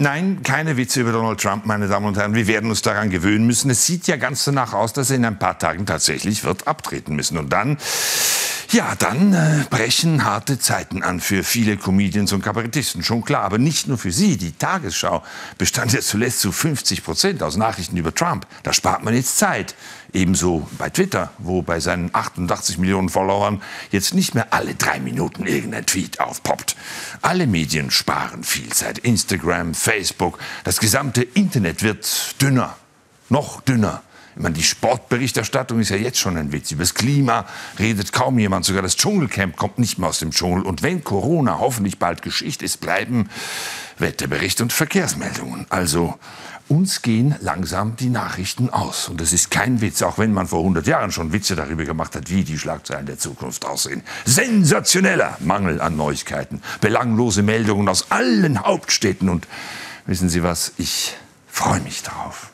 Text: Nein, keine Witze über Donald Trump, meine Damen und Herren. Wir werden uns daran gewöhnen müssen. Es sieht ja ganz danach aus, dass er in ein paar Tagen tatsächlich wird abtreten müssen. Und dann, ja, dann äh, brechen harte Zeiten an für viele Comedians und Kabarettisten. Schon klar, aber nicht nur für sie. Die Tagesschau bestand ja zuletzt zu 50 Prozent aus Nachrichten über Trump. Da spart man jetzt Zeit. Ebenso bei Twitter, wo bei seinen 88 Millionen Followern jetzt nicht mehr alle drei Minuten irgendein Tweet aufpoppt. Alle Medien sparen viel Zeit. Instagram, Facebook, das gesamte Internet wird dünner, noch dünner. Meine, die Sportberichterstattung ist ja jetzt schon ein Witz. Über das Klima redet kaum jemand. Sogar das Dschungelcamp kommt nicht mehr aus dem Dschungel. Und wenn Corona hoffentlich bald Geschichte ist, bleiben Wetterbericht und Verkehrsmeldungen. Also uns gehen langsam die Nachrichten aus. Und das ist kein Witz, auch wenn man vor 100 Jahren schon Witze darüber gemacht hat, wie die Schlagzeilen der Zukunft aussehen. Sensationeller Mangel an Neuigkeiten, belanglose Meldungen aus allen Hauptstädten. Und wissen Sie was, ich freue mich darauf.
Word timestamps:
Nein, 0.00 0.44
keine 0.44 0.76
Witze 0.76 1.00
über 1.00 1.10
Donald 1.10 1.40
Trump, 1.40 1.66
meine 1.66 1.88
Damen 1.88 2.06
und 2.06 2.16
Herren. 2.16 2.32
Wir 2.32 2.46
werden 2.46 2.70
uns 2.70 2.82
daran 2.82 3.10
gewöhnen 3.10 3.44
müssen. 3.48 3.68
Es 3.68 3.84
sieht 3.84 4.06
ja 4.06 4.14
ganz 4.14 4.44
danach 4.44 4.72
aus, 4.72 4.92
dass 4.92 5.10
er 5.10 5.16
in 5.16 5.24
ein 5.24 5.40
paar 5.40 5.58
Tagen 5.58 5.86
tatsächlich 5.86 6.44
wird 6.44 6.68
abtreten 6.68 7.16
müssen. 7.16 7.36
Und 7.36 7.52
dann, 7.52 7.78
ja, 8.70 8.94
dann 8.96 9.32
äh, 9.32 9.64
brechen 9.70 10.24
harte 10.24 10.58
Zeiten 10.58 11.02
an 11.02 11.20
für 11.20 11.42
viele 11.42 11.78
Comedians 11.78 12.32
und 12.32 12.42
Kabarettisten. 12.42 13.02
Schon 13.02 13.24
klar, 13.24 13.42
aber 13.42 13.56
nicht 13.56 13.88
nur 13.88 13.96
für 13.96 14.12
sie. 14.12 14.36
Die 14.36 14.52
Tagesschau 14.52 15.22
bestand 15.56 15.92
ja 15.94 16.00
zuletzt 16.00 16.40
zu 16.40 16.52
50 16.52 17.02
Prozent 17.02 17.42
aus 17.42 17.56
Nachrichten 17.56 17.96
über 17.96 18.14
Trump. 18.14 18.46
Da 18.64 18.74
spart 18.74 19.04
man 19.04 19.14
jetzt 19.14 19.38
Zeit. 19.38 19.74
Ebenso 20.12 20.68
bei 20.76 20.90
Twitter, 20.90 21.32
wo 21.38 21.62
bei 21.62 21.80
seinen 21.80 22.10
88 22.12 22.76
Millionen 22.78 23.08
Followern 23.08 23.62
jetzt 23.90 24.14
nicht 24.14 24.34
mehr 24.34 24.52
alle 24.52 24.74
drei 24.74 25.00
Minuten 25.00 25.46
irgendein 25.46 25.86
Tweet 25.86 26.20
aufpoppt. 26.20 26.76
Alle 27.22 27.46
Medien 27.46 27.90
sparen 27.90 28.44
viel 28.44 28.68
Zeit. 28.70 28.98
Instagram, 28.98 29.74
Facebook, 29.74 30.38
das 30.64 30.78
gesamte 30.78 31.22
Internet 31.22 31.82
wird 31.82 32.40
dünner, 32.40 32.76
noch 33.30 33.62
dünner. 33.62 34.02
Meine, 34.38 34.54
die 34.54 34.62
Sportberichterstattung 34.62 35.80
ist 35.80 35.90
ja 35.90 35.96
jetzt 35.96 36.18
schon 36.18 36.36
ein 36.36 36.52
Witz. 36.52 36.70
Über 36.70 36.82
das 36.82 36.94
Klima 36.94 37.44
redet 37.78 38.12
kaum 38.12 38.38
jemand. 38.38 38.64
Sogar 38.64 38.82
das 38.82 38.96
Dschungelcamp 38.96 39.56
kommt 39.56 39.78
nicht 39.78 39.98
mehr 39.98 40.08
aus 40.08 40.20
dem 40.20 40.30
Dschungel. 40.30 40.62
Und 40.62 40.82
wenn 40.82 41.02
Corona 41.02 41.58
hoffentlich 41.58 41.98
bald 41.98 42.22
Geschichte 42.22 42.64
ist, 42.64 42.80
bleiben 42.80 43.28
Wetterbericht 43.98 44.60
und 44.60 44.72
Verkehrsmeldungen. 44.72 45.66
Also 45.70 46.18
uns 46.68 47.02
gehen 47.02 47.34
langsam 47.40 47.96
die 47.96 48.10
Nachrichten 48.10 48.70
aus. 48.70 49.08
Und 49.08 49.20
das 49.20 49.32
ist 49.32 49.50
kein 49.50 49.80
Witz, 49.80 50.02
auch 50.02 50.18
wenn 50.18 50.32
man 50.32 50.46
vor 50.46 50.60
100 50.60 50.86
Jahren 50.86 51.10
schon 51.10 51.32
Witze 51.32 51.56
darüber 51.56 51.84
gemacht 51.84 52.14
hat, 52.14 52.30
wie 52.30 52.44
die 52.44 52.58
Schlagzeilen 52.58 53.06
der 53.06 53.18
Zukunft 53.18 53.64
aussehen. 53.64 54.02
Sensationeller 54.24 55.36
Mangel 55.40 55.80
an 55.80 55.96
Neuigkeiten, 55.96 56.62
belanglose 56.80 57.42
Meldungen 57.42 57.88
aus 57.88 58.10
allen 58.10 58.62
Hauptstädten. 58.62 59.30
Und 59.30 59.48
wissen 60.06 60.28
Sie 60.28 60.42
was, 60.42 60.72
ich 60.76 61.16
freue 61.48 61.80
mich 61.80 62.02
darauf. 62.02 62.52